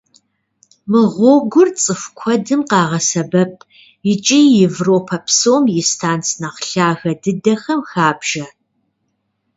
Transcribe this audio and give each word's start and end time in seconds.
Мы 0.89 1.01
гъуэгур 1.13 1.69
цӀыху 1.81 2.11
куэдым 2.17 2.61
къагъэсэбэп 2.69 3.53
икӀи 4.11 4.39
Европэ 4.67 5.17
псом 5.25 5.63
и 5.79 5.83
станц 5.89 6.27
нэхъ 6.41 6.61
лъагэ 6.69 7.11
дыдэхэм 7.21 7.79
хабжэ. 7.89 8.45